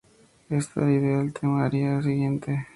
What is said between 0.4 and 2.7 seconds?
Esta idea es el tema del aria siguiente.